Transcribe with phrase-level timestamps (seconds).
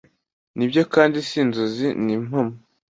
[0.57, 2.53] Nibyo kandi si inzozi n’impamo